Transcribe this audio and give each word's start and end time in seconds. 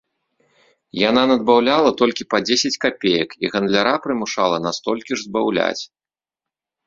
Яна 1.09 1.23
надбаўляла 1.31 1.89
толькі 2.01 2.23
па 2.35 2.39
дзесяць 2.47 2.71
капеек 2.85 3.29
і 3.45 3.53
гандляра 3.55 3.93
прымушала 4.05 4.57
на 4.65 4.71
столькі 4.79 5.13
ж 5.19 5.27
збаўляць. 5.27 5.83